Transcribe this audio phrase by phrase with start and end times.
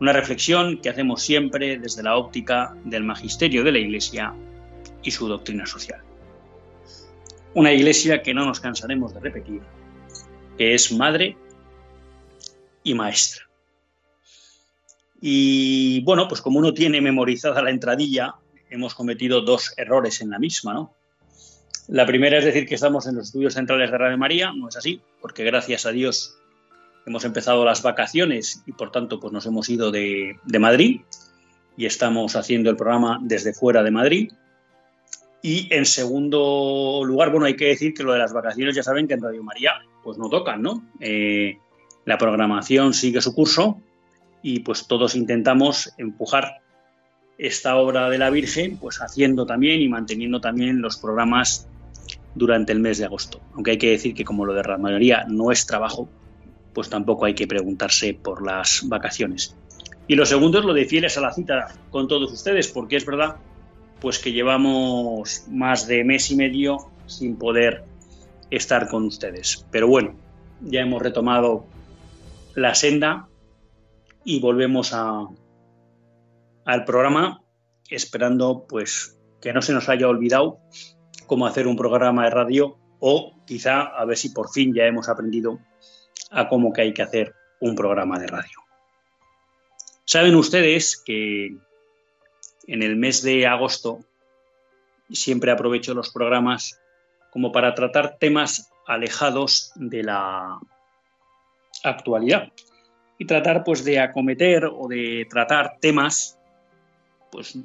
[0.00, 4.34] una reflexión que hacemos siempre desde la óptica del magisterio de la Iglesia
[5.02, 6.00] y su doctrina social.
[7.54, 9.60] Una Iglesia que no nos cansaremos de repetir,
[10.56, 11.36] que es madre
[12.82, 13.46] y maestra.
[15.20, 18.36] Y bueno, pues como uno tiene memorizada la entradilla,
[18.70, 20.94] hemos cometido dos errores en la misma, ¿no?
[21.88, 24.76] La primera es decir que estamos en los estudios centrales de Radio María, no es
[24.76, 26.39] así, porque gracias a Dios
[27.10, 31.00] hemos empezado las vacaciones y por tanto pues nos hemos ido de, Madrid
[31.76, 34.32] y estamos haciendo el programa desde fuera de Madrid.
[35.42, 39.08] Y en segundo lugar, bueno, hay que decir que lo de las vacaciones ya saben
[39.08, 39.72] que en Radio María
[40.04, 40.84] pues no tocan, ¿no?
[41.00, 41.58] Eh,
[42.04, 43.80] la programación sigue su curso
[44.42, 46.60] y pues todos intentamos empujar
[47.38, 51.66] esta obra de la Virgen, pues haciendo también y manteniendo también los programas
[52.34, 53.40] durante el mes de agosto.
[53.54, 56.08] Aunque hay que decir que como lo de Radio María no es trabajo,
[56.72, 59.56] pues tampoco hay que preguntarse por las vacaciones.
[60.06, 63.06] Y lo segundo es lo de fieles a la cita con todos ustedes, porque es
[63.06, 63.36] verdad
[64.00, 67.84] pues que llevamos más de mes y medio sin poder
[68.50, 69.66] estar con ustedes.
[69.70, 70.14] Pero bueno,
[70.62, 71.64] ya hemos retomado
[72.54, 73.28] la senda
[74.24, 75.26] y volvemos a,
[76.64, 77.42] al programa
[77.88, 80.60] esperando pues que no se nos haya olvidado
[81.26, 85.08] cómo hacer un programa de radio o quizá a ver si por fin ya hemos
[85.08, 85.58] aprendido
[86.30, 88.58] a cómo que hay que hacer un programa de radio.
[90.04, 91.56] Saben ustedes que
[92.66, 94.00] en el mes de agosto
[95.10, 96.80] siempre aprovecho los programas
[97.30, 100.58] como para tratar temas alejados de la
[101.84, 102.52] actualidad
[103.18, 106.38] y tratar pues de acometer o de tratar temas
[107.30, 107.56] pues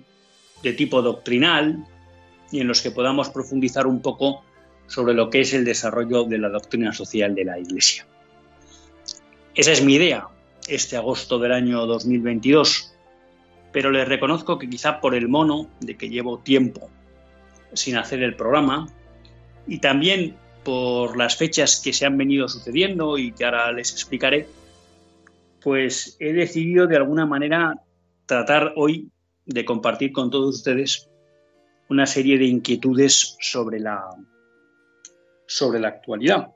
[0.62, 1.84] de tipo doctrinal
[2.52, 4.44] y en los que podamos profundizar un poco
[4.88, 8.06] sobre lo que es el desarrollo de la doctrina social de la Iglesia.
[9.56, 10.28] Esa es mi idea
[10.68, 12.94] este agosto del año 2022,
[13.72, 16.90] pero les reconozco que quizá por el mono de que llevo tiempo
[17.72, 18.90] sin hacer el programa
[19.66, 20.36] y también
[20.66, 24.46] por las fechas que se han venido sucediendo y que ahora les explicaré,
[25.62, 27.82] pues he decidido de alguna manera
[28.26, 29.10] tratar hoy
[29.46, 31.10] de compartir con todos ustedes
[31.88, 34.04] una serie de inquietudes sobre la,
[35.48, 36.54] sobre la actualidad.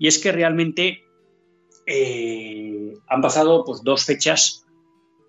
[0.00, 1.04] Y es que realmente
[1.90, 4.66] eh, han pasado pues, dos fechas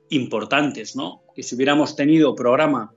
[0.10, 1.22] importantes, ¿no?
[1.34, 2.94] Que si hubiéramos tenido programa,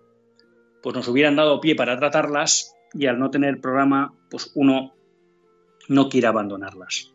[0.83, 4.93] pues nos hubieran dado pie para tratarlas y al no tener programa, pues uno
[5.89, 7.13] no quiere abandonarlas.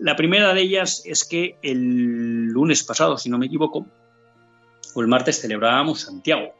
[0.00, 3.86] La primera de ellas es que el lunes pasado, si no me equivoco,
[4.94, 6.52] o el martes celebrábamos Santiago,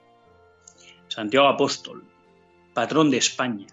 [1.09, 2.05] Santiago Apóstol,
[2.75, 3.67] patrón de España.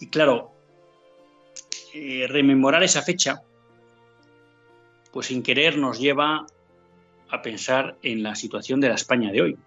[0.00, 0.57] Y claro,
[2.00, 3.42] eh, rememorar esa fecha,
[5.12, 6.46] pues sin querer nos lleva
[7.28, 9.58] a pensar en la situación de la España de hoy.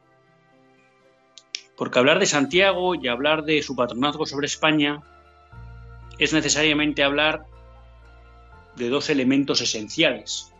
[1.76, 5.02] Porque hablar de Santiago y hablar de su patronazgo sobre España
[6.20, 7.46] es necesariamente hablar
[8.78, 10.54] de dos elementos esenciales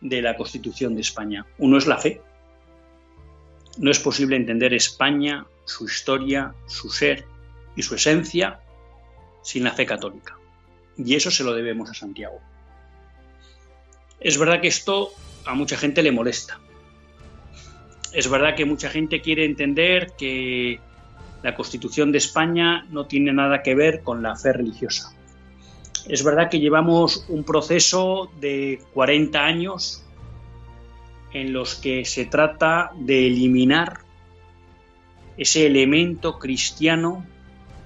[0.00, 1.44] de la Constitución de España.
[1.58, 2.22] Uno es la fe.
[3.76, 7.26] No es posible entender España, su historia, su ser
[7.76, 8.60] y su esencia
[9.42, 10.38] sin la fe católica.
[10.98, 12.40] Y eso se lo debemos a Santiago.
[14.20, 15.10] Es verdad que esto
[15.44, 16.58] a mucha gente le molesta.
[18.12, 20.80] Es verdad que mucha gente quiere entender que
[21.42, 25.14] la Constitución de España no tiene nada que ver con la fe religiosa.
[26.08, 30.04] Es verdad que llevamos un proceso de 40 años
[31.32, 34.00] en los que se trata de eliminar
[35.36, 37.26] ese elemento cristiano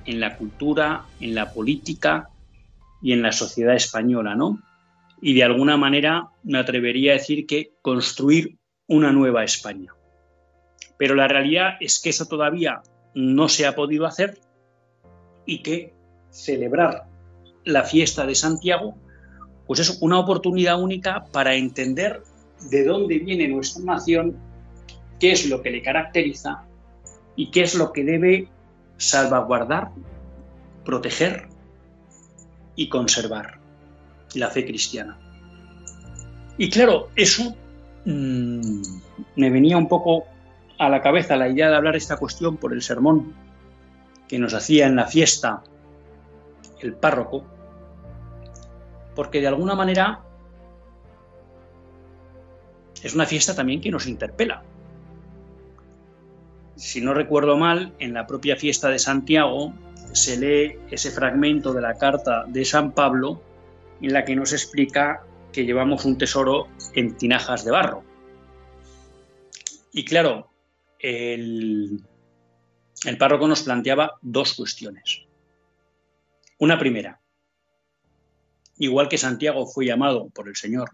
[0.06, 2.29] en la cultura, en la política
[3.02, 4.60] y en la sociedad española, ¿no?
[5.20, 9.94] Y de alguna manera me atrevería a decir que construir una nueva España.
[10.98, 12.82] Pero la realidad es que eso todavía
[13.14, 14.38] no se ha podido hacer
[15.46, 15.94] y que
[16.30, 17.06] celebrar
[17.64, 18.96] la fiesta de Santiago
[19.70, 22.24] pues es una oportunidad única para entender
[22.70, 24.36] de dónde viene nuestra nación,
[25.20, 26.64] qué es lo que le caracteriza
[27.36, 28.48] y qué es lo que debe
[28.96, 29.92] salvaguardar,
[30.84, 31.46] proteger
[32.76, 33.58] y conservar
[34.34, 35.18] la fe cristiana.
[36.56, 37.56] Y claro, eso
[38.04, 38.82] mmm,
[39.36, 40.24] me venía un poco
[40.78, 43.34] a la cabeza la idea de hablar esta cuestión por el sermón
[44.28, 45.62] que nos hacía en la fiesta
[46.80, 47.44] el párroco,
[49.14, 50.20] porque de alguna manera
[53.02, 54.62] es una fiesta también que nos interpela.
[56.76, 59.74] Si no recuerdo mal, en la propia fiesta de Santiago
[60.12, 63.42] se lee ese fragmento de la carta de San Pablo
[64.00, 68.04] en la que nos explica que llevamos un tesoro en tinajas de barro.
[69.92, 70.50] Y claro,
[70.98, 72.00] el,
[73.04, 75.22] el párroco nos planteaba dos cuestiones.
[76.58, 77.20] Una primera,
[78.78, 80.90] igual que Santiago fue llamado por el Señor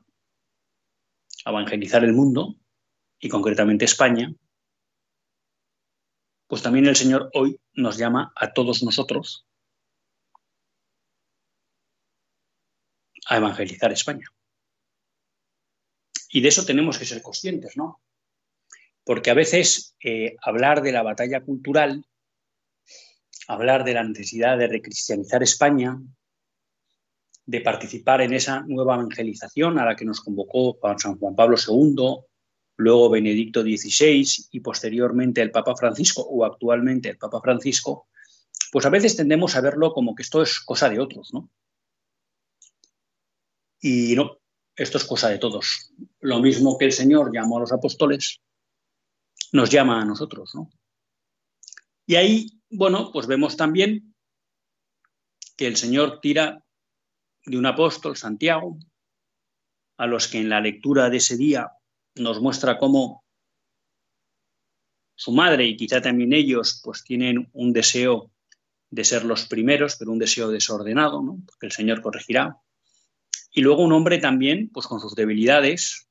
[1.44, 2.56] a evangelizar el mundo,
[3.20, 4.32] y concretamente España,
[6.46, 9.46] pues también el Señor hoy nos llama a todos nosotros
[13.28, 14.26] a evangelizar España.
[16.28, 18.00] Y de eso tenemos que ser conscientes, ¿no?
[19.04, 22.04] Porque a veces eh, hablar de la batalla cultural,
[23.48, 25.98] hablar de la necesidad de recristianizar España,
[27.44, 32.24] de participar en esa nueva evangelización a la que nos convocó San Juan Pablo II,
[32.76, 38.08] luego Benedicto XVI y posteriormente el Papa Francisco o actualmente el Papa Francisco,
[38.70, 41.50] pues a veces tendemos a verlo como que esto es cosa de otros, ¿no?
[43.80, 44.38] Y no,
[44.74, 45.92] esto es cosa de todos.
[46.20, 48.40] Lo mismo que el Señor llamó a los apóstoles,
[49.52, 50.70] nos llama a nosotros, ¿no?
[52.06, 54.14] Y ahí, bueno, pues vemos también
[55.56, 56.62] que el Señor tira
[57.44, 58.78] de un apóstol, Santiago,
[59.96, 61.70] a los que en la lectura de ese día
[62.16, 63.24] nos muestra cómo
[65.14, 68.30] su madre y quizá también ellos pues tienen un deseo
[68.90, 71.38] de ser los primeros, pero un deseo desordenado, ¿no?
[71.46, 72.58] porque el Señor corregirá.
[73.50, 76.08] Y luego un hombre también, pues con sus debilidades,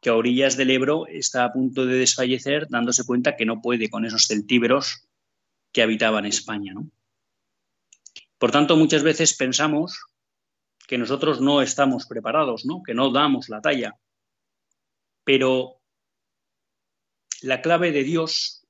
[0.00, 3.90] que a orillas del Ebro está a punto de desfallecer, dándose cuenta que no puede
[3.90, 5.08] con esos celtíberos
[5.72, 6.74] que habitaban España.
[6.74, 6.88] ¿no?
[8.38, 10.04] Por tanto, muchas veces pensamos
[10.86, 12.82] que nosotros no estamos preparados, ¿no?
[12.84, 13.96] que no damos la talla.
[15.26, 15.82] Pero
[17.42, 18.64] la clave de Dios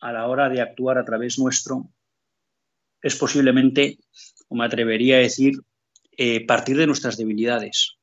[0.00, 1.92] a la hora de actuar a través nuestro
[3.00, 4.00] es posiblemente,
[4.48, 5.52] o me atrevería a decir,
[6.10, 7.98] eh, partir de nuestras debilidades.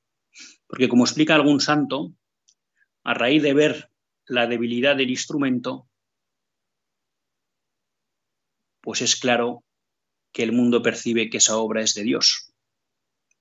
[0.65, 2.13] Porque como explica algún santo,
[3.03, 3.91] a raíz de ver
[4.25, 5.89] la debilidad del instrumento,
[8.79, 9.65] pues es claro
[10.31, 12.52] que el mundo percibe que esa obra es de Dios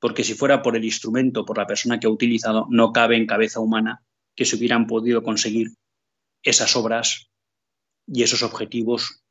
[0.03, 3.25] porque si fuera por el instrumento, por la persona que ha utilizado, no cabe en
[3.25, 4.03] cabeza humana
[4.35, 5.69] que se hubieran podido conseguir
[6.43, 7.31] esas obras
[8.09, 9.23] y esos objetivos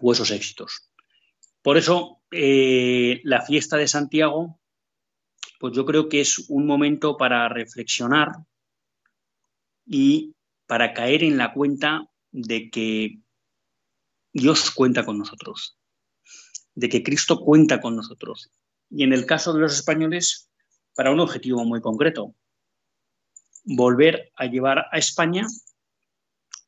[0.00, 0.90] o esos éxitos.
[1.62, 4.58] Por eso, eh, la fiesta de Santiago,
[5.60, 8.32] pues yo creo que es un momento para reflexionar
[9.86, 10.34] y
[10.66, 13.20] para caer en la cuenta de que
[14.32, 15.78] Dios cuenta con nosotros,
[16.74, 18.50] de que Cristo cuenta con nosotros,
[18.90, 20.50] y en el caso de los españoles
[20.94, 22.34] para un objetivo muy concreto,
[23.64, 25.46] volver a llevar a España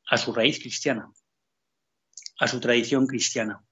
[0.09, 1.13] a su raíz cristiana,
[2.39, 3.65] a su tradición cristiana.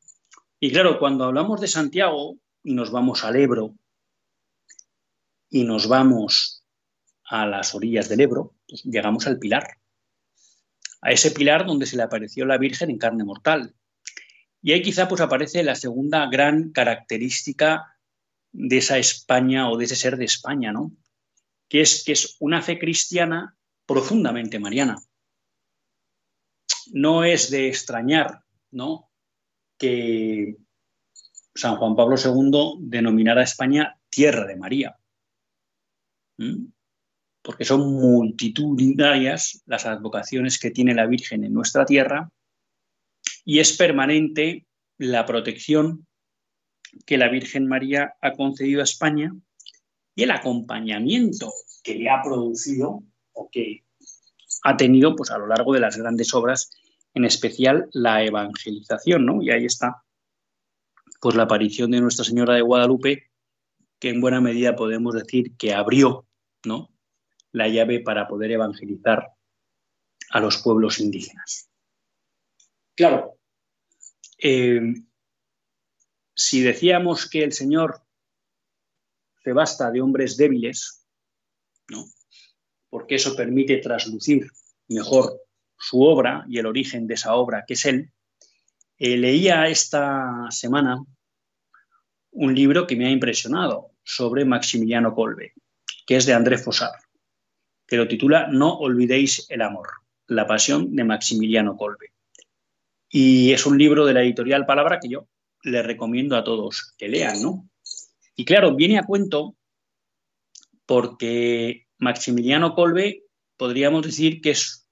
[0.59, 3.75] Y claro, cuando hablamos de Santiago y nos vamos al Ebro
[5.49, 6.64] y nos vamos
[7.25, 9.78] a las orillas del Ebro, pues llegamos al Pilar,
[11.00, 13.75] a ese pilar donde se le apareció la Virgen en carne mortal.
[14.62, 18.00] Y ahí quizá pues aparece la segunda gran característica
[18.52, 20.92] de esa España o de ese ser de España, ¿no?
[21.69, 24.97] Que es, que es una fe cristiana profundamente mariana.
[26.92, 29.11] No es de extrañar, ¿no?
[29.78, 30.57] Que
[31.54, 34.97] San Juan Pablo II denominara a España tierra de María.
[37.42, 42.30] Porque son multitudinarias las advocaciones que tiene la Virgen en nuestra tierra
[43.45, 44.66] y es permanente
[44.99, 46.07] la protección
[47.06, 49.35] que la Virgen María ha concedido a España
[50.14, 53.85] y el acompañamiento que le ha producido o que
[54.64, 56.70] ha tenido pues, a lo largo de las grandes obras,
[57.14, 59.42] en especial la evangelización, ¿no?
[59.42, 60.02] Y ahí está
[61.20, 63.30] pues la aparición de Nuestra Señora de Guadalupe,
[63.99, 66.26] que en buena medida podemos decir que abrió,
[66.64, 66.90] ¿no?
[67.52, 69.28] la llave para poder evangelizar
[70.30, 71.70] a los pueblos indígenas.
[72.94, 73.38] Claro,
[74.38, 74.80] eh,
[76.40, 78.00] si decíamos que el Señor
[79.44, 81.06] se basta de hombres débiles,
[81.88, 82.06] ¿no?
[82.88, 84.50] porque eso permite traslucir
[84.88, 85.38] mejor
[85.76, 88.11] su obra y el origen de esa obra, que es Él,
[88.99, 91.04] eh, leía esta semana
[92.30, 95.52] un libro que me ha impresionado sobre Maximiliano Colbe,
[96.06, 97.02] que es de André Fossard,
[97.87, 99.88] que lo titula No olvidéis el amor,
[100.26, 102.14] la pasión de Maximiliano Colbe.
[103.11, 105.28] Y es un libro de la editorial Palabra que yo
[105.62, 107.69] le recomiendo a todos que lean, ¿no?
[108.35, 109.57] Y claro, viene a cuento
[110.87, 113.25] porque Maximiliano Colbe
[113.57, 114.88] podríamos decir que es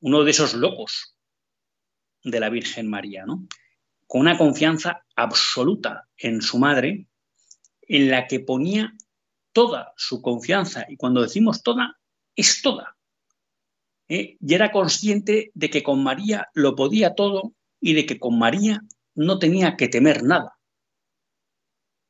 [0.00, 1.16] uno de esos locos
[2.22, 3.46] de la Virgen María, ¿no?
[4.06, 7.08] Con una confianza absoluta en su madre,
[7.82, 8.94] en la que ponía
[9.52, 11.98] toda su confianza, y cuando decimos toda,
[12.36, 12.96] es toda.
[14.08, 14.36] ¿eh?
[14.40, 18.82] Y era consciente de que con María lo podía todo y de que con María
[19.18, 20.58] no tenía que temer nada.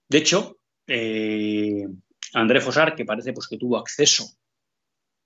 [0.08, 1.86] De hecho, eh,
[2.34, 4.24] André Fosar, que parece pues, que tuvo acceso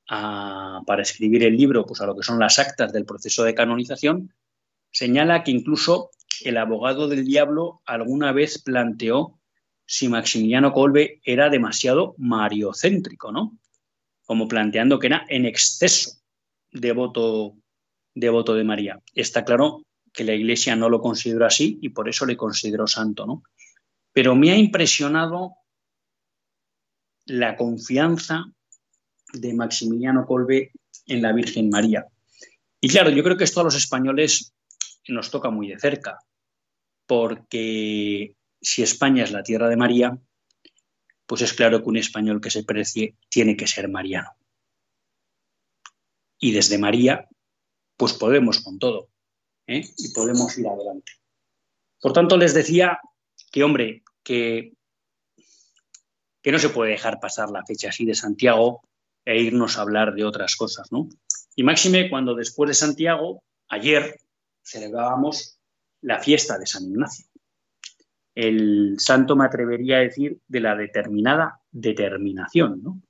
[0.07, 4.35] para escribir el libro pues, a lo que son las actas del proceso de canonización,
[4.91, 6.11] señala que incluso
[6.45, 9.39] el abogado del diablo alguna vez planteó
[9.87, 13.59] si Maximiliano Colbe era demasiado mariocéntrico, ¿no?
[14.25, 16.21] Como planteando que era en exceso
[16.71, 17.57] devoto,
[18.15, 19.01] devoto de María.
[19.15, 23.27] Está claro que la Iglesia no lo consideró así y por eso le consideró santo,
[23.27, 23.43] ¿no?
[24.13, 25.57] Pero me ha impresionado
[27.25, 28.45] la confianza
[29.33, 30.73] de Maximiliano Colbe
[31.07, 32.07] en la Virgen María.
[32.81, 34.53] Y claro, yo creo que esto a los españoles
[35.09, 36.19] nos toca muy de cerca,
[37.07, 40.19] porque si España es la tierra de María,
[41.27, 44.31] pues es claro que un español que se precie tiene que ser mariano.
[46.39, 47.29] Y desde María,
[47.97, 49.12] pues podemos con todo
[49.67, 49.83] ¿eh?
[49.97, 51.13] y podemos ir adelante.
[52.01, 52.99] Por tanto, les decía
[53.51, 54.73] que, hombre, que,
[56.43, 58.83] que no se puede dejar pasar la fecha así de Santiago
[59.25, 61.09] e irnos a hablar de otras cosas, ¿no?
[61.55, 64.19] Y máxime cuando después de Santiago, ayer,
[64.65, 65.59] celebrábamos
[66.01, 67.27] la fiesta de San Ignacio.
[68.35, 73.03] El santo me atrevería a decir de la determinada determinación, ¿no?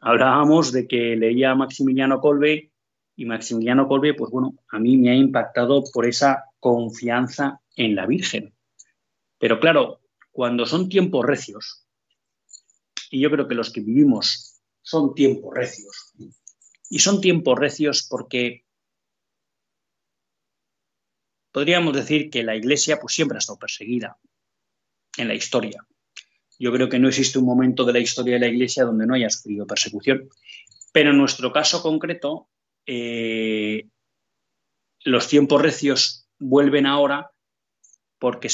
[0.00, 2.73] Hablábamos de que leía Maximiliano Colbe
[3.16, 8.06] y Maximiliano Colbe, pues bueno, a mí me ha impactado por esa confianza en la
[8.06, 8.54] Virgen.
[9.38, 10.00] Pero claro,
[10.32, 11.86] cuando son tiempos recios,
[13.10, 16.12] y yo creo que los que vivimos son tiempos recios.
[16.90, 18.64] Y son tiempos recios porque
[21.52, 24.18] podríamos decir que la Iglesia pues, siempre ha estado perseguida
[25.16, 25.86] en la historia.
[26.58, 29.14] Yo creo que no existe un momento de la historia de la Iglesia donde no
[29.14, 30.28] haya sufrido persecución.
[30.92, 32.48] Pero en nuestro caso concreto,
[32.86, 33.88] eh,
[35.04, 37.30] los tiempos recios vuelven ahora
[38.18, 38.48] porque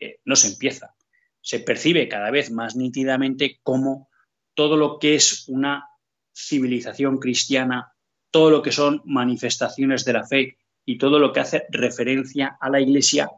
[0.00, 0.94] eh, no se empieza.
[1.40, 4.08] Se percibe cada vez más nítidamente cómo
[4.54, 5.88] todo lo que es una
[6.34, 7.92] civilización cristiana,
[8.30, 12.70] todo lo que son manifestaciones de la fe y todo lo que hace referencia a
[12.70, 13.30] la Iglesia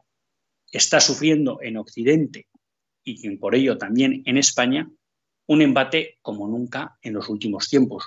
[0.71, 2.49] está sufriendo en Occidente
[3.07, 4.91] y por ello también en España
[5.47, 8.05] un embate como nunca en los últimos tiempos.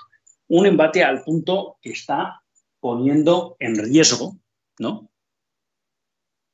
[0.50, 2.42] Un embate al punto que está
[2.80, 4.36] poniendo en riesgo
[4.80, 5.10] ¿no?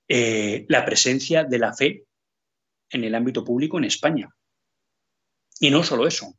[0.08, 2.04] Eh, la presencia de la fe
[2.90, 4.28] en el ámbito público en España.
[5.58, 6.36] Y no solo eso,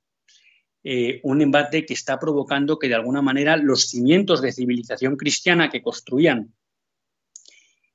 [0.83, 5.69] eh, un embate que está provocando que de alguna manera los cimientos de civilización cristiana
[5.69, 6.53] que construían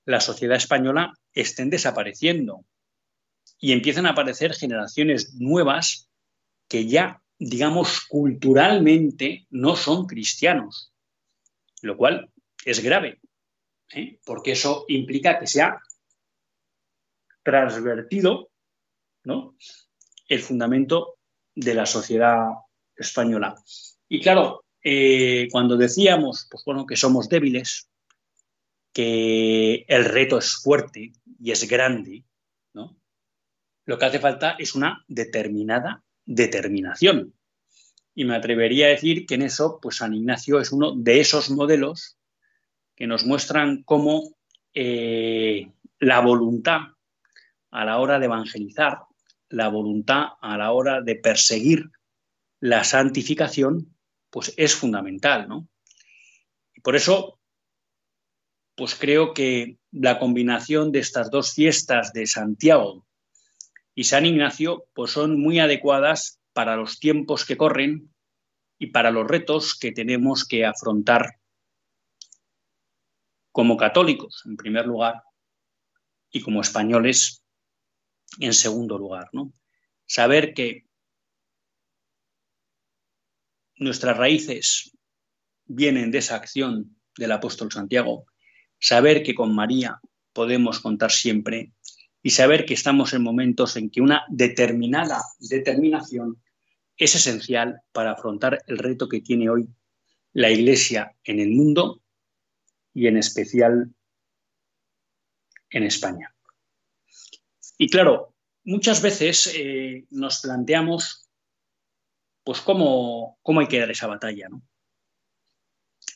[0.04, 2.64] la sociedad española estén desapareciendo
[3.58, 6.10] y empiezan a aparecer generaciones nuevas
[6.68, 10.92] que ya, digamos, culturalmente no son cristianos,
[11.80, 12.30] lo cual
[12.64, 13.20] es grave,
[13.92, 14.20] ¿eh?
[14.24, 15.80] porque eso implica que se ha
[17.42, 18.50] transvertido
[20.28, 21.18] el fundamento
[21.54, 22.46] de la sociedad
[22.94, 23.56] española.
[24.08, 27.90] Y claro, eh, cuando decíamos, pues bueno, que somos débiles,
[28.92, 32.24] que el reto es fuerte y es grande,
[32.72, 32.96] ¿no?
[33.84, 37.34] Lo que hace falta es una determinada determinación.
[38.14, 41.50] Y me atrevería a decir que en eso, pues San Ignacio es uno de esos
[41.50, 42.18] modelos
[42.94, 44.36] que nos muestran cómo
[44.74, 46.80] eh, la voluntad
[47.70, 48.98] a la hora de evangelizar,
[49.48, 51.90] la voluntad a la hora de perseguir
[52.60, 53.96] la santificación,
[54.30, 55.68] pues es fundamental, ¿no?
[56.74, 57.40] Y por eso,
[58.76, 63.06] pues creo que la combinación de estas dos fiestas de Santiago
[63.94, 68.12] y San Ignacio, pues son muy adecuadas para los tiempos que corren
[68.78, 71.38] y para los retos que tenemos que afrontar
[73.52, 75.22] como católicos, en primer lugar,
[76.30, 77.44] y como españoles,
[78.40, 79.28] en segundo lugar.
[79.32, 79.52] ¿no?
[80.06, 80.86] Saber que
[83.76, 84.96] nuestras raíces
[85.66, 88.24] vienen de esa acción del apóstol Santiago,
[88.78, 90.00] saber que con María
[90.32, 91.72] podemos contar siempre
[92.22, 96.42] y saber que estamos en momentos en que una determinada determinación
[96.96, 99.68] es esencial para afrontar el reto que tiene hoy
[100.32, 102.00] la Iglesia en el mundo
[102.94, 103.92] y en especial
[105.70, 106.34] en España.
[107.78, 111.28] Y claro, muchas veces eh, nos planteamos
[112.44, 114.62] pues cómo, cómo, hay que dar esa batalla, ¿no?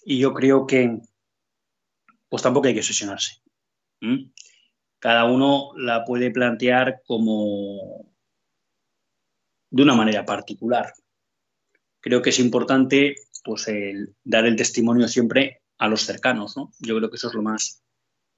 [0.04, 0.98] Y yo creo que
[2.28, 3.42] pues tampoco hay que obsesionarse.
[4.98, 8.06] Cada uno la puede plantear como
[9.70, 10.92] de una manera particular.
[12.00, 13.66] Creo que es importante pues,
[14.24, 16.56] dar el testimonio siempre a los cercanos.
[16.56, 16.72] ¿no?
[16.80, 17.82] Yo creo que eso es lo más,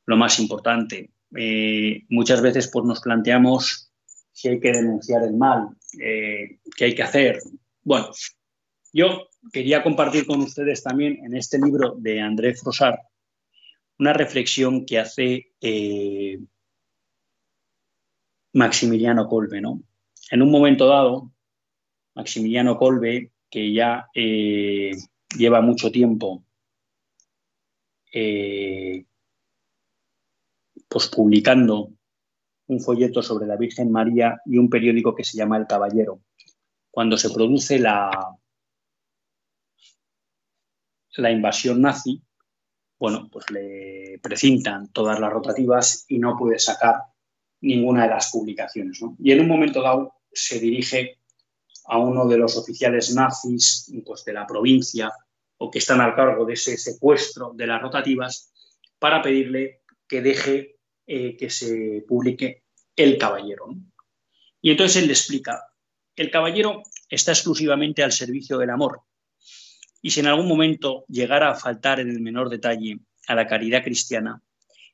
[0.06, 1.12] lo más importante.
[1.36, 3.92] Eh, muchas veces pues, nos planteamos
[4.32, 7.40] si hay que denunciar el mal, eh, qué hay que hacer.
[7.82, 8.10] Bueno,
[8.92, 13.00] yo quería compartir con ustedes también en este libro de André Frosar
[13.99, 16.39] una reflexión que hace eh,
[18.52, 19.61] Maximiliano Colbe.
[19.61, 19.82] ¿no?
[20.30, 21.32] En un momento dado,
[22.15, 26.45] Maximiliano Colbe, que ya lleva mucho tiempo
[28.13, 29.04] eh,
[30.89, 31.93] pues publicando
[32.67, 36.21] un folleto sobre la Virgen María y un periódico que se llama El Caballero.
[36.91, 38.11] Cuando se produce la,
[41.17, 42.23] la invasión nazi,
[42.99, 46.97] bueno, pues le precintan todas las rotativas y no puede sacar
[47.61, 49.00] ninguna de las publicaciones.
[49.19, 51.19] Y en un momento dado se dirige
[51.87, 55.13] a uno de los oficiales nazis pues, de la provincia
[55.58, 58.52] o que están al cargo de ese secuestro de las rotativas
[58.99, 63.69] para pedirle que deje eh, que se publique El Caballero.
[64.61, 65.65] Y entonces él le explica,
[66.17, 69.02] el caballero está exclusivamente al servicio del amor
[70.02, 73.82] y si en algún momento llegara a faltar en el menor detalle a la caridad
[73.82, 74.43] cristiana,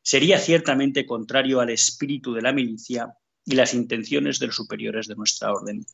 [0.03, 3.15] sería ciertamente contrario al espíritu de la milicia
[3.45, 5.85] y las intenciones de los superiores de nuestra orden.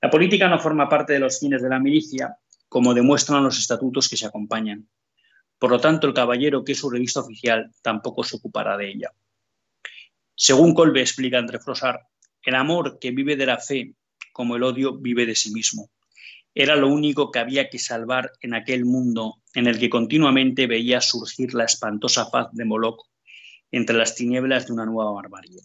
[0.00, 2.36] La política no forma parte de los fines de la milicia,
[2.68, 4.88] como demuestran los estatutos que se acompañan.
[5.58, 9.12] Por lo tanto, el caballero, que es su revista oficial, tampoco se ocupará de ella.
[10.34, 12.00] Según Colbe explica entre Frosar,
[12.42, 13.94] el amor que vive de la fe,
[14.32, 15.90] como el odio, vive de sí mismo.
[16.54, 21.00] Era lo único que había que salvar en aquel mundo en el que continuamente veía
[21.00, 23.06] surgir la espantosa faz de Moloch
[23.70, 25.60] entre las tinieblas de una nueva barbarie.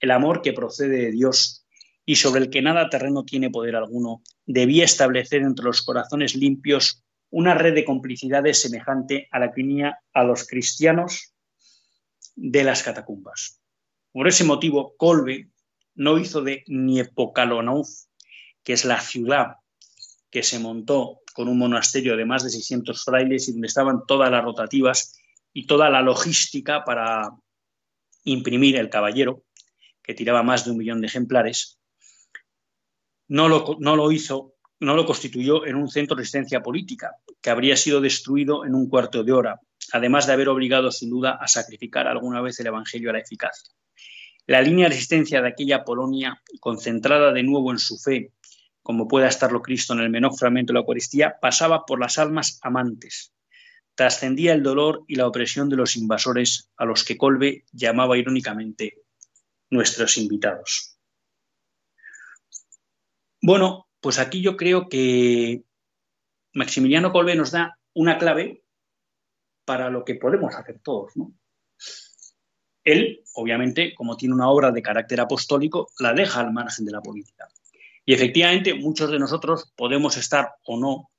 [0.00, 1.64] El amor que procede de Dios
[2.04, 7.02] y sobre el que nada terreno tiene poder alguno, debía establecer entre los corazones limpios
[7.30, 11.34] una red de complicidades semejante a la que unía a los cristianos
[12.36, 13.60] de las catacumbas.
[14.12, 15.50] Por ese motivo, Colbe
[15.94, 18.08] no hizo de Niepocalonauz,
[18.62, 19.56] que es la ciudad
[20.36, 24.30] que se montó con un monasterio de más de 600 frailes y donde estaban todas
[24.30, 25.18] las rotativas
[25.54, 27.30] y toda la logística para
[28.24, 29.44] imprimir el caballero,
[30.02, 31.78] que tiraba más de un millón de ejemplares,
[33.28, 38.02] no lo, hizo, no lo constituyó en un centro de resistencia política, que habría sido
[38.02, 39.58] destruido en un cuarto de hora,
[39.94, 43.72] además de haber obligado sin duda a sacrificar alguna vez el Evangelio a la eficacia.
[44.44, 48.32] La línea de resistencia de aquella Polonia, concentrada de nuevo en su fe,
[48.86, 52.60] como pueda estarlo Cristo en el menor fragmento de la Eucaristía, pasaba por las almas
[52.62, 53.34] amantes.
[53.96, 59.02] Trascendía el dolor y la opresión de los invasores a los que Colbe llamaba irónicamente
[59.70, 61.00] nuestros invitados.
[63.42, 65.64] Bueno, pues aquí yo creo que
[66.54, 68.62] Maximiliano Colbe nos da una clave
[69.64, 71.12] para lo que podemos hacer todos.
[72.84, 77.02] Él, obviamente, como tiene una obra de carácter apostólico, la deja al margen de la
[77.02, 77.48] política.
[78.06, 81.10] Y efectivamente, muchos de nosotros podemos estar o no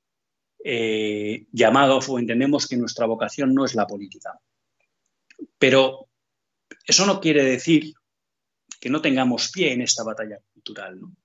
[0.63, 4.39] eh, llamados o entendemos que nuestra vocación no es la política.
[5.59, 6.07] Pero
[6.85, 7.93] eso no quiere decir
[8.79, 11.01] que no tengamos pie en esta batalla cultural.
[11.01, 11.15] ¿no?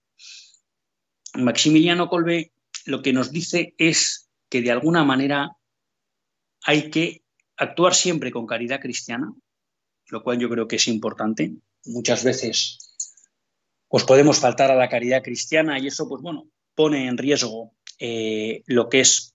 [1.34, 2.52] Maximiliano Colbe
[2.86, 5.56] lo que nos dice es que de alguna manera
[6.64, 7.22] hay que
[7.56, 9.32] actuar siempre con caridad cristiana,
[10.08, 11.52] lo cual yo creo que es importante.
[11.84, 12.91] Muchas veces
[13.92, 18.62] pues podemos faltar a la caridad cristiana y eso, pues bueno, pone en riesgo eh,
[18.64, 19.34] lo que es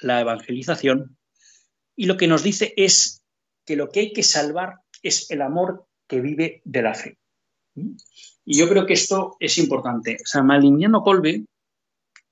[0.00, 1.16] la evangelización
[1.94, 3.22] y lo que nos dice es
[3.64, 7.16] que lo que hay que salvar es el amor que vive de la fe.
[8.44, 10.16] Y yo creo que esto es importante.
[10.24, 11.44] San Maliniano Colbe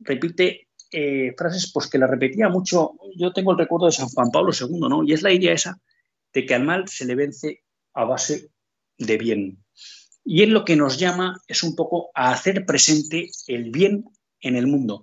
[0.01, 2.95] repite eh, frases pues, que la repetía mucho.
[3.15, 5.05] Yo tengo el recuerdo de San Juan Pablo II, ¿no?
[5.05, 5.81] Y es la idea esa
[6.33, 7.63] de que al mal se le vence
[7.95, 8.51] a base
[8.99, 9.65] de bien.
[10.33, 14.05] Y él lo que nos llama es un poco a hacer presente el bien
[14.39, 15.03] en el mundo.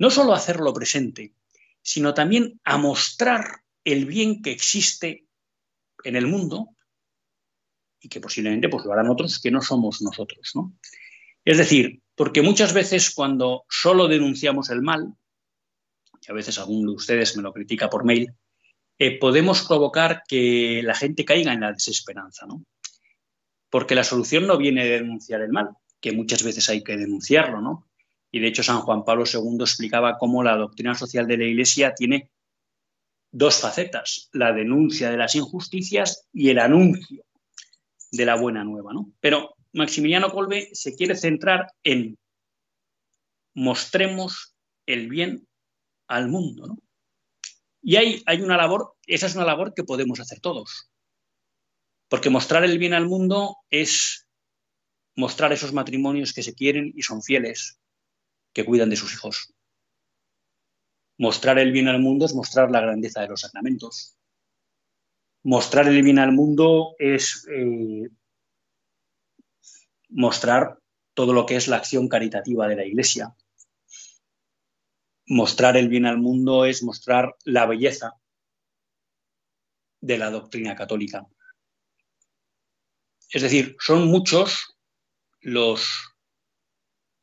[0.00, 1.32] No solo hacerlo presente,
[1.80, 5.28] sino también a mostrar el bien que existe
[6.02, 6.70] en el mundo
[8.00, 10.50] y que posiblemente pues, lo harán otros que no somos nosotros.
[10.56, 10.76] ¿no?
[11.44, 15.14] Es decir, porque muchas veces cuando solo denunciamos el mal,
[16.20, 18.34] y a veces alguno de ustedes me lo critica por mail,
[18.98, 22.64] eh, podemos provocar que la gente caiga en la desesperanza, ¿no?
[23.74, 27.60] Porque la solución no viene de denunciar el mal, que muchas veces hay que denunciarlo,
[27.60, 27.88] ¿no?
[28.30, 31.92] Y de hecho San Juan Pablo II explicaba cómo la doctrina social de la Iglesia
[31.92, 32.30] tiene
[33.32, 37.24] dos facetas, la denuncia de las injusticias y el anuncio
[38.12, 39.10] de la buena nueva, ¿no?
[39.18, 42.16] Pero Maximiliano Colbe se quiere centrar en
[43.54, 44.54] mostremos
[44.86, 45.48] el bien
[46.06, 46.78] al mundo, ¿no?
[47.82, 50.93] Y hay, hay una labor, esa es una labor que podemos hacer todos.
[52.14, 54.28] Porque mostrar el bien al mundo es
[55.16, 57.80] mostrar esos matrimonios que se quieren y son fieles,
[58.52, 59.52] que cuidan de sus hijos.
[61.18, 64.16] Mostrar el bien al mundo es mostrar la grandeza de los sacramentos.
[65.42, 68.08] Mostrar el bien al mundo es eh,
[70.10, 70.78] mostrar
[71.14, 73.34] todo lo que es la acción caritativa de la Iglesia
[75.26, 78.12] mostrar el bien al mundo es mostrar la belleza
[80.00, 81.26] de la doctrina católica.
[83.34, 84.76] Es decir, son muchos
[85.40, 85.90] los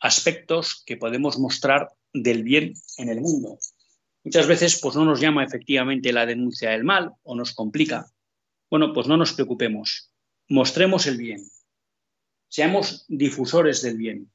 [0.02, 3.58] aspectos que podemos mostrar del bien en el mundo.
[4.26, 8.12] Muchas veces pues no nos llama efectivamente la denuncia del mal o nos complica.
[8.70, 10.12] Bueno, pues no nos preocupemos.
[10.50, 11.48] Mostremos el bien.
[12.50, 14.30] Seamos difusores del bien.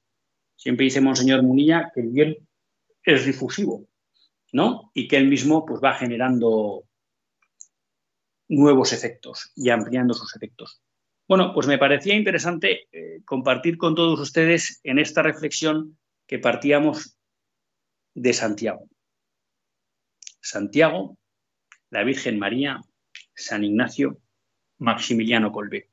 [0.56, 2.48] Siempre dice Monseñor Munilla que el bien
[3.02, 3.86] es difusivo,
[4.50, 4.92] ¿no?
[4.94, 6.84] Y que él mismo pues, va generando
[8.48, 10.80] nuevos efectos y ampliando sus efectos.
[11.28, 17.18] Bueno, pues me parecía interesante eh, compartir con todos ustedes en esta reflexión que partíamos
[18.14, 18.88] de Santiago.
[20.40, 21.18] Santiago,
[21.90, 22.80] la Virgen María,
[23.34, 24.20] San Ignacio,
[24.78, 25.90] Maximiliano Colbe.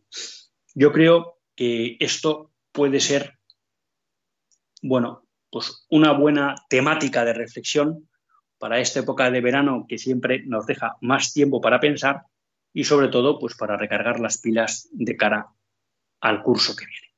[0.76, 3.40] Yo creo que esto puede ser,
[4.84, 8.08] bueno, pues una buena temática de reflexión
[8.60, 12.24] para esta época de verano que siempre nos deja más tiempo para pensar
[12.74, 15.48] y sobre todo pues para recargar las pilas de cara
[16.22, 17.13] al curso que viene.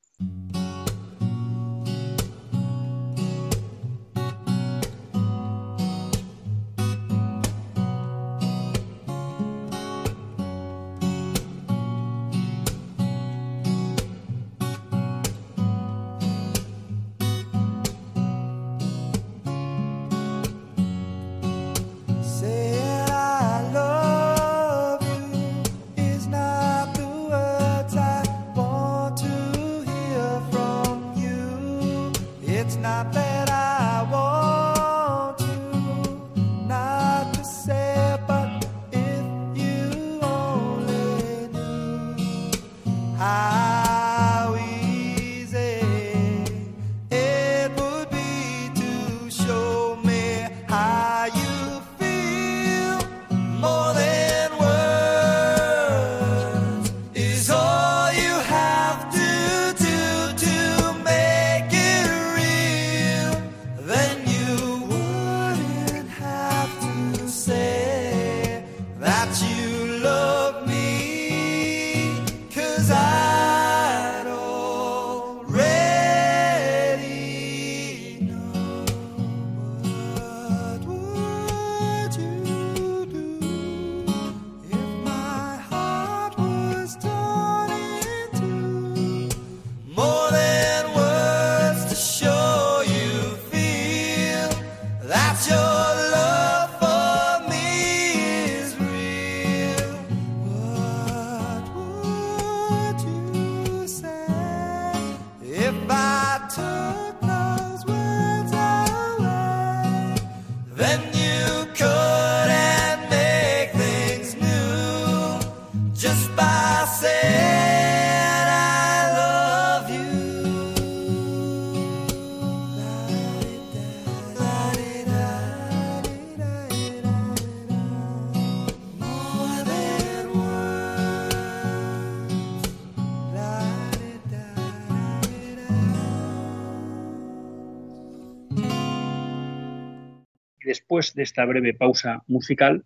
[140.86, 142.86] Después de esta breve pausa musical,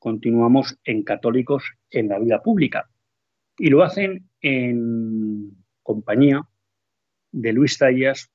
[0.00, 2.90] continuamos en Católicos en la Vida Pública.
[3.56, 6.42] Y lo hacen en compañía
[7.30, 8.28] de Luis Tallas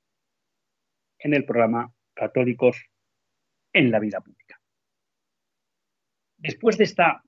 [1.20, 2.82] en el programa Católicos
[3.74, 4.62] en la Vida Pública.
[6.38, 7.24] Después de esta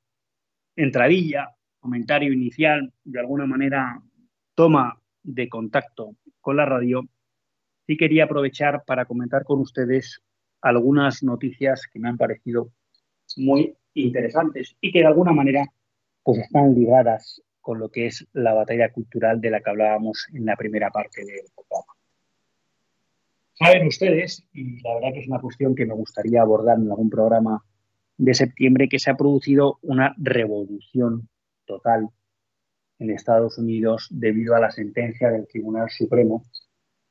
[0.77, 4.01] entradilla, comentario inicial, de alguna manera
[4.53, 7.03] toma de contacto con la radio,
[7.85, 10.21] sí quería aprovechar para comentar con ustedes
[10.65, 12.71] algunas noticias que me han parecido
[13.37, 15.63] muy interesantes y que de alguna manera
[16.23, 20.45] pues están ligadas con lo que es la batalla cultural de la que hablábamos en
[20.45, 21.93] la primera parte del programa.
[23.53, 27.11] Saben ustedes, y la verdad que es una cuestión que me gustaría abordar en algún
[27.11, 27.63] programa
[28.17, 31.29] de septiembre, que se ha producido una revolución
[31.65, 32.09] total
[32.97, 36.43] en Estados Unidos debido a la sentencia del Tribunal Supremo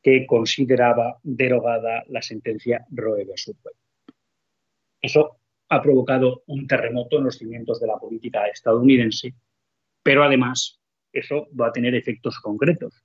[0.05, 3.55] que consideraba derogada la sentencia Roe vs.
[3.65, 3.77] Wade.
[5.01, 5.39] Eso
[5.71, 9.35] ha provocado un terremoto en los cimientos de la política estadounidense,
[10.03, 10.79] pero además
[11.11, 13.03] eso va a tener efectos concretos,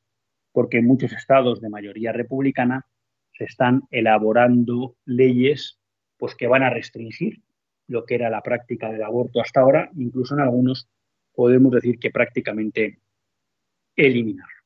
[0.52, 2.86] porque muchos estados de mayoría republicana
[3.32, 5.80] se están elaborando leyes
[6.18, 7.42] pues, que van a restringir
[7.88, 10.90] lo que era la práctica del aborto hasta ahora, incluso en algunos
[11.34, 13.00] podemos decir que prácticamente
[13.96, 14.59] eliminar.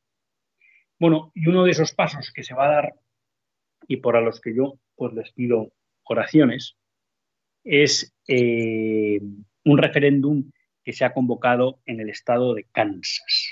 [1.03, 2.93] Bueno, y uno de esos pasos que se va a dar
[3.89, 5.73] y por a los que yo pues les pido
[6.05, 6.77] oraciones
[7.65, 9.19] es eh,
[9.65, 10.49] un referéndum
[10.81, 13.51] que se ha convocado en el estado de Kansas.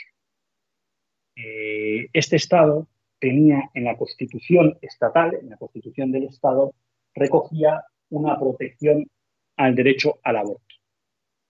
[1.35, 2.87] Eh, este estado
[3.19, 6.73] tenía en la constitución estatal, en la constitución del estado,
[7.13, 9.11] recogía una protección
[9.57, 10.75] al derecho al aborto.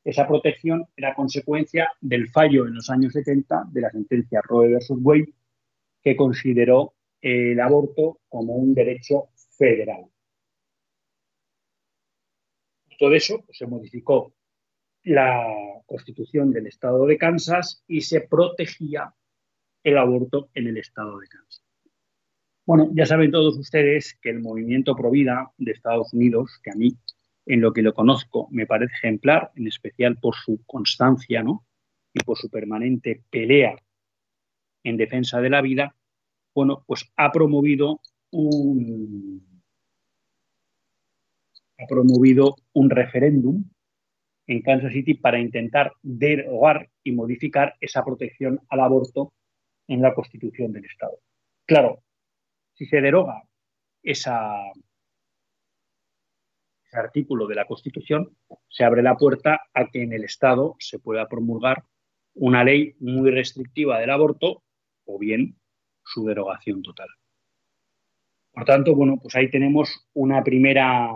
[0.04, 4.98] Esa protección era consecuencia del fallo en los años 70 de la sentencia Roe versus
[5.00, 5.32] Wade,
[6.04, 10.06] que consideró el aborto como un derecho federal.
[12.98, 14.34] Todo eso pues, se modificó
[15.04, 15.44] la
[15.86, 19.14] constitución del estado de Kansas y se protegía
[19.84, 21.64] el aborto en el estado de Kansas.
[22.66, 26.96] Bueno, ya saben todos ustedes que el movimiento Provida de Estados Unidos, que a mí
[27.48, 31.66] en lo que lo conozco me parece ejemplar, en especial por su constancia ¿no?
[32.14, 33.76] y por su permanente pelea
[34.84, 35.96] en defensa de la vida,
[36.54, 39.64] bueno, pues ha promovido un,
[41.78, 43.64] ha promovido un referéndum
[44.48, 49.34] en Kansas City para intentar derogar y modificar esa protección al aborto
[49.88, 51.20] en la Constitución del Estado.
[51.66, 52.04] Claro,
[52.74, 53.44] si se deroga
[54.04, 54.56] esa,
[56.86, 58.36] ese artículo de la Constitución,
[58.68, 61.84] se abre la puerta a que en el Estado se pueda promulgar
[62.34, 64.64] una ley muy restrictiva del aborto
[65.12, 65.56] o bien
[66.04, 67.10] su derogación total.
[68.54, 71.10] Por tanto, bueno, pues ahí tenemos una primera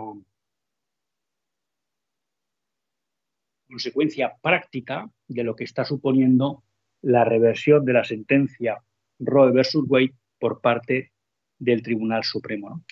[3.68, 6.62] consecuencia práctica de lo que está suponiendo
[7.02, 8.82] la reversión de la sentencia
[9.18, 11.12] Roe versus Wade por parte
[11.58, 12.82] del Tribunal Supremo.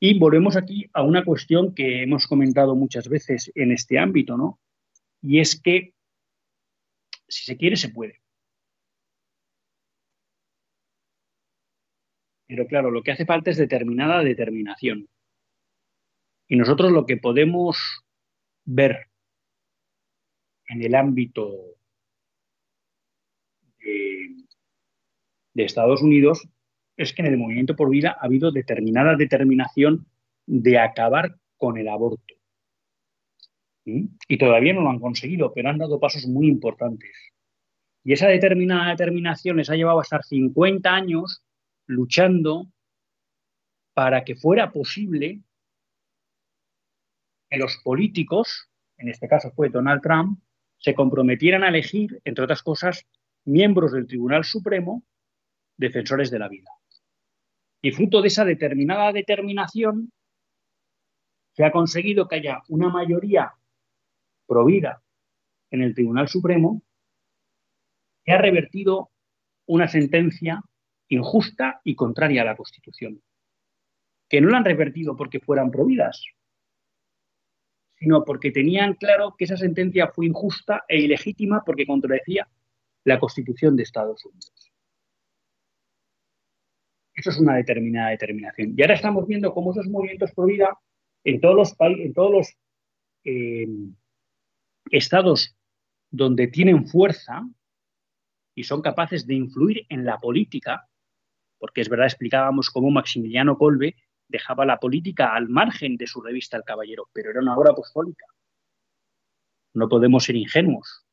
[0.00, 4.60] Y volvemos aquí a una cuestión que hemos comentado muchas veces en este ámbito, ¿no?
[5.22, 5.92] Y es que
[7.26, 8.20] si se quiere, se puede.
[12.48, 15.06] Pero claro, lo que hace falta es determinada determinación.
[16.48, 17.76] Y nosotros lo que podemos
[18.64, 19.08] ver
[20.68, 21.52] en el ámbito
[23.78, 26.48] de, Estados Unidos
[26.96, 30.06] es que en el movimiento por vida ha habido determinada determinación
[30.46, 32.34] de acabar con el aborto.
[33.84, 34.06] ¿Mm?
[34.28, 37.10] Y todavía no lo han conseguido, pero han dado pasos muy importantes.
[38.04, 41.42] Y esa determinada determinación les ha llevado a estar 50 años
[41.88, 42.70] luchando
[43.94, 45.42] para que fuera posible
[47.50, 50.38] que los políticos, en este caso fue Donald Trump,
[50.76, 53.04] se comprometieran a elegir, entre otras cosas,
[53.44, 55.02] miembros del Tribunal Supremo
[55.76, 56.70] defensores de la vida.
[57.80, 60.12] Y fruto de esa determinada determinación,
[61.52, 63.52] se ha conseguido que haya una mayoría
[64.46, 65.02] provida
[65.70, 66.82] en el Tribunal Supremo
[68.24, 69.10] que ha revertido
[69.66, 70.62] una sentencia
[71.08, 73.22] injusta y contraria a la Constitución.
[74.28, 76.22] Que no la han revertido porque fueran providas,
[77.98, 82.48] sino porque tenían claro que esa sentencia fue injusta e ilegítima porque contradecía
[83.04, 84.72] la Constitución de Estados Unidos.
[87.14, 88.74] Eso es una determinada determinación.
[88.76, 90.46] Y ahora estamos viendo cómo esos movimientos pro
[91.24, 92.56] en todos los países, en todos los
[93.24, 93.66] eh,
[94.90, 95.56] estados
[96.10, 97.42] donde tienen fuerza
[98.54, 100.87] y son capaces de influir en la política,
[101.58, 103.96] porque es verdad, explicábamos cómo Maximiliano Colbe
[104.28, 108.26] dejaba la política al margen de su revista El Caballero, pero era una obra apostólica.
[109.74, 111.04] No podemos ser ingenuos.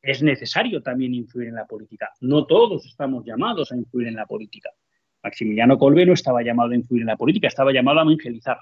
[0.00, 2.12] Es necesario también influir en la política.
[2.20, 4.70] No todos estamos llamados a influir en la política.
[5.22, 8.58] Maximiliano Colbe no estaba llamado a influir en la política, estaba llamado a evangelizar.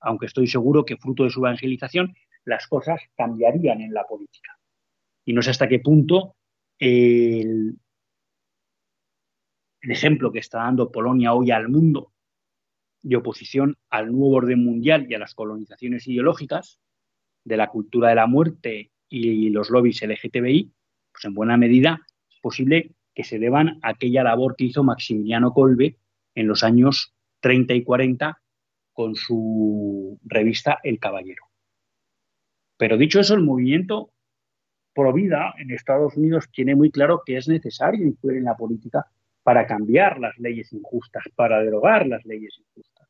[0.00, 4.58] Aunque estoy seguro que fruto de su evangelización las cosas cambiarían en la política.
[5.24, 6.36] Y no sé hasta qué punto
[6.78, 7.78] el,
[9.84, 12.12] el ejemplo que está dando Polonia hoy al mundo
[13.02, 16.80] de oposición al nuevo orden mundial y a las colonizaciones ideológicas
[17.44, 20.72] de la cultura de la muerte y los lobbies LGTBI,
[21.12, 25.52] pues en buena medida es posible que se deban a aquella labor que hizo Maximiliano
[25.52, 25.98] Kolbe
[26.34, 28.40] en los años 30 y 40
[28.94, 31.44] con su revista El Caballero.
[32.78, 34.12] Pero dicho eso, el movimiento
[34.94, 39.06] pro vida en Estados Unidos tiene muy claro que es necesario influir en la política
[39.44, 43.08] para cambiar las leyes injustas, para derogar las leyes injustas.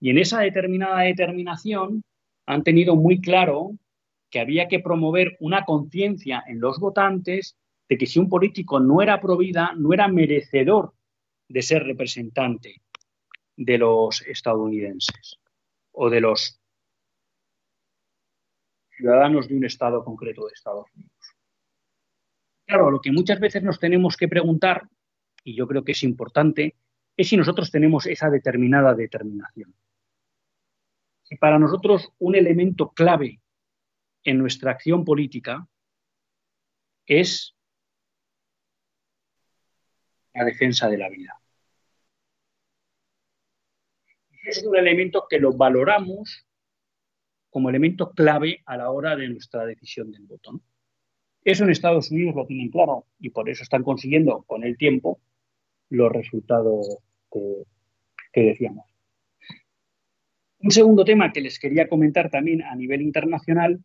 [0.00, 2.02] Y en esa determinada determinación
[2.46, 3.72] han tenido muy claro
[4.30, 7.56] que había que promover una conciencia en los votantes
[7.88, 10.94] de que si un político no era provida, no era merecedor
[11.48, 12.80] de ser representante
[13.56, 15.38] de los estadounidenses
[15.92, 16.58] o de los
[18.96, 21.12] ciudadanos de un estado concreto de Estados Unidos.
[22.66, 24.88] Claro, lo que muchas veces nos tenemos que preguntar,
[25.44, 26.76] y yo creo que es importante,
[27.16, 29.74] es si nosotros tenemos esa determinada determinación.
[31.22, 33.40] Si para nosotros un elemento clave
[34.24, 35.66] en nuestra acción política
[37.06, 37.56] es
[40.34, 41.38] la defensa de la vida.
[44.44, 46.46] Es un elemento que lo valoramos
[47.50, 50.60] como elemento clave a la hora de nuestra decisión del voto.
[51.44, 55.20] Eso en Estados Unidos lo tienen claro y por eso están consiguiendo con el tiempo
[55.92, 56.98] los resultados
[57.30, 58.86] que, decíamos.
[60.60, 63.82] Un segundo tema que les quería comentar también a nivel internacional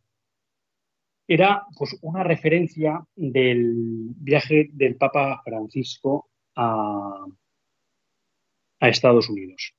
[1.28, 7.26] era pues, una referencia del viaje del Papa Francisco a,
[8.80, 9.74] Estados Unidos.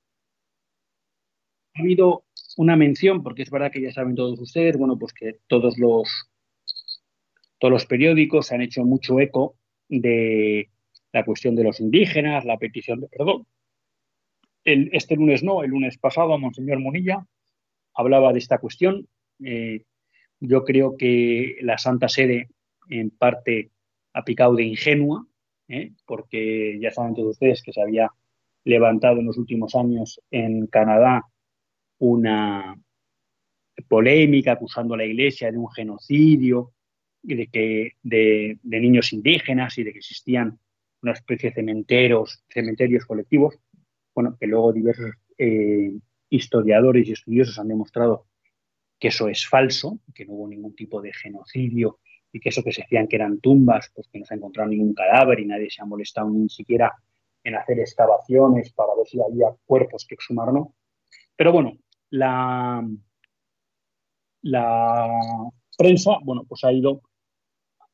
[1.74, 2.24] Ha habido
[2.56, 6.28] una mención, porque es verdad que ya saben todos ustedes, bueno, pues que todos los,
[7.58, 9.56] todos los periódicos han hecho mucho eco
[9.88, 10.68] de
[11.12, 13.46] la cuestión de los indígenas, la petición de perdón.
[14.64, 17.26] El, este lunes no, el lunes pasado, Monseñor Munilla
[17.94, 19.08] hablaba de esta cuestión.
[19.44, 19.84] Eh,
[20.40, 22.48] yo creo que la Santa Sede,
[22.88, 23.70] en parte,
[24.12, 25.26] ha picado de ingenua,
[25.68, 25.92] ¿eh?
[26.06, 28.10] porque ya saben todos ustedes que se había
[28.64, 31.24] levantado en los últimos años en Canadá
[31.98, 32.76] una
[33.88, 36.72] polémica acusando a la Iglesia de un genocidio
[37.22, 40.58] y de que de, niños indígenas y de que existían
[41.02, 43.58] una especie de cementeros, cementerios colectivos,
[44.14, 45.92] bueno, que luego diversos eh,
[46.28, 48.26] historiadores y estudiosos han demostrado
[48.98, 52.00] que eso es falso, que no hubo ningún tipo de genocidio
[52.32, 54.68] y que eso que se decían que eran tumbas, pues que no se ha encontrado
[54.68, 56.92] ningún cadáver y nadie se ha molestado ni siquiera
[57.44, 60.74] en hacer excavaciones para ver si había cuerpos que exhumar o no.
[61.36, 61.78] Pero bueno,
[62.10, 62.86] la,
[64.42, 65.08] la
[65.76, 67.02] prensa, bueno, pues ha ido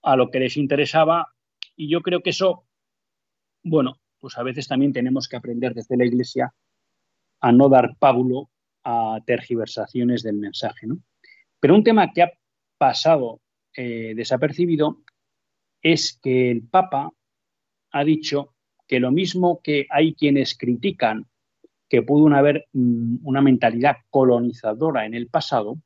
[0.02, 1.28] a lo que les interesaba
[1.76, 2.64] y yo creo que eso,
[3.64, 6.54] bueno, pues a veces también tenemos que aprender desde la Iglesia
[7.40, 8.50] a no dar pábulo
[8.84, 10.86] a tergiversaciones del mensaje.
[10.86, 10.98] ¿no?
[11.58, 12.32] Pero un tema que ha
[12.78, 13.40] pasado
[13.74, 15.02] eh, desapercibido
[15.82, 17.10] es que el Papa
[17.92, 18.54] ha dicho
[18.86, 21.26] que lo mismo que hay quienes critican
[21.88, 25.78] que pudo haber mm, una mentalidad colonizadora en el pasado,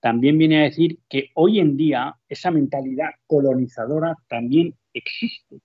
[0.00, 5.60] también viene a decir que hoy en día esa mentalidad colonizadora también existe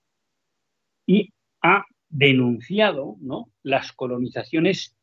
[1.07, 1.33] y
[1.63, 3.49] ha denunciado ¿no?
[3.63, 4.95] las colonizaciones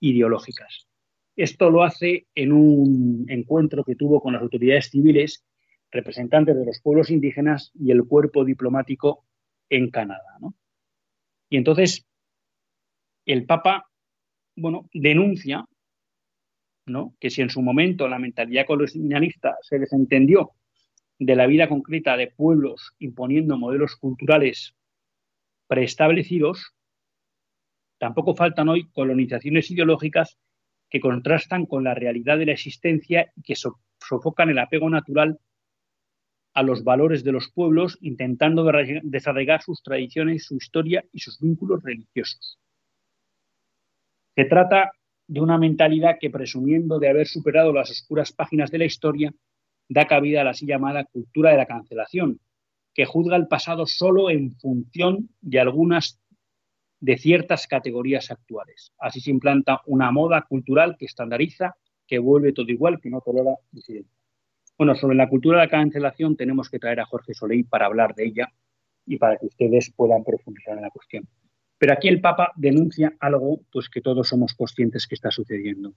[0.00, 0.88] ideológicas.
[1.36, 5.44] Esto lo hace en un encuentro que tuvo con las autoridades civiles,
[5.90, 9.26] representantes de los pueblos indígenas y el cuerpo diplomático
[9.68, 10.38] en Canadá.
[11.50, 12.06] Y entonces
[13.26, 13.88] el Papa,
[14.56, 15.66] bueno, denuncia
[17.20, 20.52] que si en su momento la mentalidad colonialista se desentendió
[21.18, 24.74] de la vida concreta de pueblos imponiendo modelos culturales
[25.72, 26.74] preestablecidos,
[27.98, 30.36] tampoco faltan hoy colonizaciones ideológicas
[30.90, 35.38] que contrastan con la realidad de la existencia y que sofocan el apego natural
[36.52, 38.70] a los valores de los pueblos, intentando
[39.02, 42.58] desarraigar sus tradiciones, su historia y sus vínculos religiosos.
[44.36, 44.90] Se trata
[45.26, 49.32] de una mentalidad que, presumiendo de haber superado las oscuras páginas de la historia,
[49.88, 52.40] da cabida a la así llamada cultura de la cancelación,
[52.94, 56.20] que juzga el pasado solo en función de algunas
[57.00, 58.92] de ciertas categorías actuales.
[58.98, 61.76] Así se implanta una moda cultural que estandariza,
[62.06, 64.16] que vuelve todo igual, que no tolera disidencia.
[64.78, 68.14] Bueno, sobre la cultura de la cancelación tenemos que traer a Jorge Soleil para hablar
[68.14, 68.52] de ella
[69.06, 71.26] y para que ustedes puedan profundizar en la cuestión.
[71.78, 75.94] Pero aquí el Papa denuncia algo pues que todos somos conscientes que está sucediendo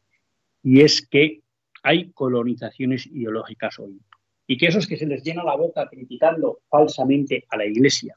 [0.64, 1.42] y es que
[1.84, 4.02] hay colonizaciones ideológicas hoy
[4.48, 8.14] y que esos que se les llena la boca criticando falsamente a la Iglesia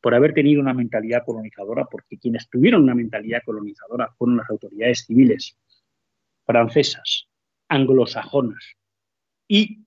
[0.00, 5.04] por haber tenido una mentalidad colonizadora, porque quienes tuvieron una mentalidad colonizadora fueron las autoridades
[5.04, 5.58] civiles
[6.44, 7.28] francesas,
[7.68, 8.76] anglosajonas
[9.48, 9.84] y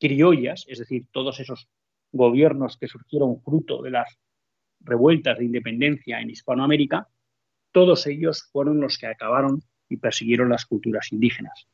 [0.00, 1.68] criollas, es decir, todos esos
[2.10, 4.18] gobiernos que surgieron fruto de las
[4.80, 7.08] revueltas de independencia en Hispanoamérica,
[7.70, 11.68] todos ellos fueron los que acabaron y persiguieron las culturas indígenas.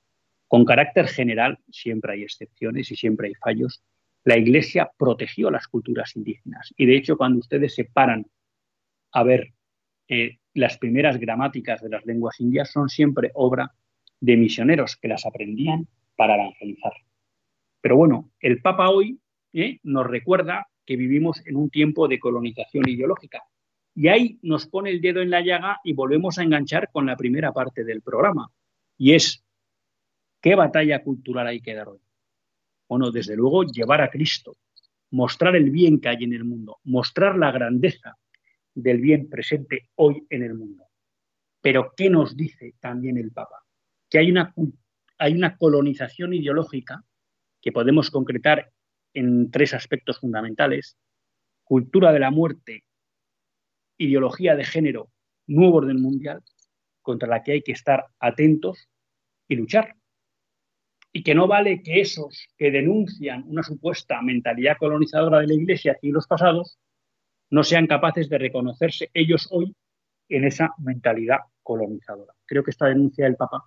[0.49, 3.83] Con carácter general, siempre hay excepciones y siempre hay fallos,
[4.25, 6.73] la Iglesia protegió las culturas indígenas.
[6.77, 8.27] Y de hecho, cuando ustedes se paran
[9.13, 9.53] a ver
[10.09, 13.73] eh, las primeras gramáticas de las lenguas indias, son siempre obra
[14.21, 15.87] de misioneros que las aprendían
[16.17, 16.93] para evangelizar.
[17.81, 19.21] Pero bueno, el Papa hoy
[19.53, 23.43] eh, nos recuerda que vivimos en un tiempo de colonización ideológica.
[23.95, 27.17] Y ahí nos pone el dedo en la llaga y volvemos a enganchar con la
[27.17, 28.51] primera parte del programa.
[28.97, 29.45] Y es,
[30.41, 32.01] ¿qué batalla cultural hay que dar hoy?
[32.89, 34.57] Bueno, desde luego, llevar a Cristo,
[35.11, 38.17] mostrar el bien que hay en el mundo, mostrar la grandeza
[38.75, 40.85] del bien presente hoy en el mundo.
[41.61, 43.65] Pero, ¿qué nos dice también el Papa?
[44.09, 44.55] Que hay una,
[45.19, 47.05] hay una colonización ideológica
[47.61, 48.71] que podemos concretar
[49.13, 50.97] en tres aspectos fundamentales.
[51.65, 52.85] Cultura de la muerte,
[53.99, 55.11] ideología de género,
[55.47, 56.43] nuevo orden mundial,
[57.03, 58.89] contra la que hay que estar atentos
[59.49, 59.98] y luchar
[61.19, 65.99] y que no vale que esos que denuncian una supuesta mentalidad colonizadora de la Iglesia
[66.03, 66.79] los pasados
[67.51, 69.75] no sean capaces de reconocerse ellos hoy
[70.29, 72.33] en esa mentalidad colonizadora.
[72.47, 73.65] Creo que esta denuncia del Papa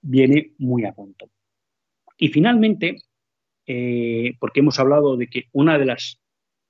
[0.00, 1.28] viene muy a punto.
[2.16, 2.96] Y finalmente,
[3.66, 6.22] eh, porque hemos hablado de que una de las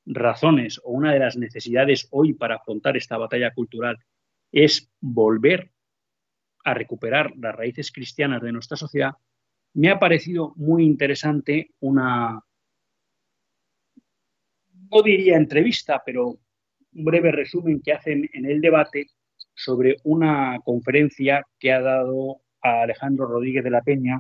[0.04, 3.98] razones o una de las necesidades hoy para afrontar esta batalla cultural
[4.50, 5.70] es volver
[6.64, 9.12] a recuperar las raíces cristianas de nuestra sociedad,
[9.74, 12.42] me ha parecido muy interesante una,
[14.90, 16.38] no diría entrevista, pero
[16.94, 19.06] un breve resumen que hacen en el debate
[19.54, 24.18] sobre una conferencia que ha dado a Alejandro Rodríguez de la Peña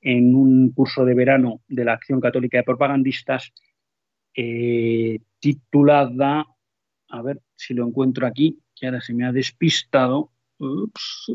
[0.00, 3.52] en un curso de verano de la Acción Católica de Propagandistas
[4.34, 6.44] eh, titulada,
[7.08, 10.32] a ver si lo encuentro aquí, que ahora se me ha despistado.
[10.58, 11.32] ups,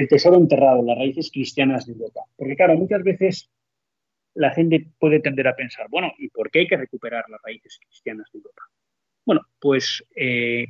[0.00, 2.22] el tesoro enterrado, las raíces cristianas de Europa.
[2.36, 3.50] Porque claro, muchas veces
[4.34, 7.78] la gente puede tender a pensar, bueno, ¿y por qué hay que recuperar las raíces
[7.78, 8.62] cristianas de Europa?
[9.26, 10.68] Bueno, pues eh,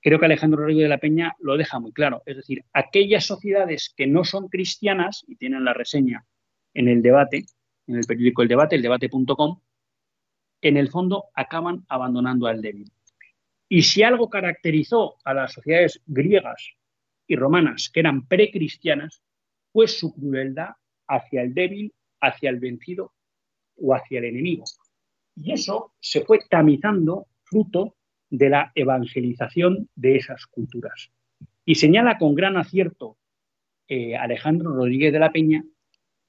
[0.00, 2.22] creo que Alejandro Rodríguez de la Peña lo deja muy claro.
[2.26, 6.24] Es decir, aquellas sociedades que no son cristianas, y tienen la reseña
[6.74, 7.44] en el debate,
[7.86, 9.60] en el periódico El Debate, eldebate.com,
[10.62, 12.90] en el fondo acaban abandonando al débil.
[13.68, 16.77] Y si algo caracterizó a las sociedades griegas
[17.28, 19.22] y romanas, que eran precristianas,
[19.70, 20.70] pues su crueldad
[21.06, 23.12] hacia el débil, hacia el vencido
[23.76, 24.64] o hacia el enemigo.
[25.36, 27.94] Y eso se fue tamizando fruto
[28.30, 31.10] de la evangelización de esas culturas.
[31.64, 33.18] Y señala con gran acierto
[33.86, 35.62] eh, Alejandro Rodríguez de la Peña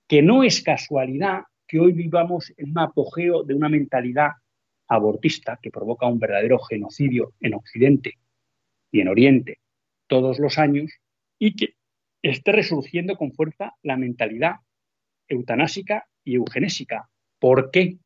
[0.08, 4.32] que no es casualidad que hoy vivamos en un apogeo de una mentalidad
[4.88, 8.16] abortista que provoca un verdadero genocidio en Occidente
[8.92, 9.60] y en Oriente
[10.10, 10.92] todos los años
[11.38, 11.76] y que
[12.22, 14.56] esté resurgiendo con fuerza la mentalidad
[15.30, 17.10] eutanásica y eugenésica.
[17.40, 17.98] ¿Por qué?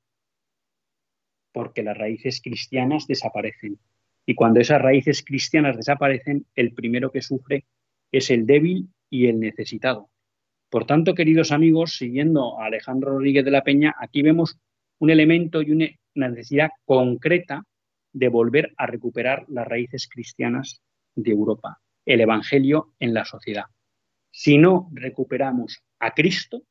[1.51, 3.79] Porque las raíces cristianas desaparecen.
[4.25, 7.65] Y cuando esas raíces cristianas desaparecen, el primero que sufre
[8.11, 10.09] es el débil y el necesitado.
[10.69, 14.57] Por tanto, queridos amigos, siguiendo a Alejandro Rodríguez de la Peña, aquí vemos
[14.99, 17.63] un elemento y una necesidad concreta
[18.11, 20.81] de volver a recuperar las raíces cristianas
[21.15, 23.65] de Europa el Evangelio en la sociedad.
[24.31, 26.63] Si no recuperamos a Cristo,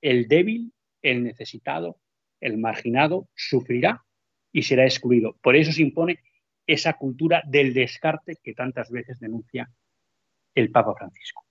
[0.00, 0.72] el débil,
[1.02, 2.00] el necesitado,
[2.40, 4.04] el marginado sufrirá
[4.52, 5.36] y será excluido.
[5.42, 6.20] Por eso se impone
[6.66, 9.70] esa cultura del descarte que tantas veces denuncia
[10.54, 11.44] el Papa Francisco.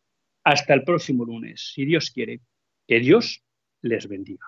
[0.44, 2.42] Hasta el próximo lunes, si Dios quiere,
[2.88, 3.44] que Dios
[3.82, 4.48] les bendiga.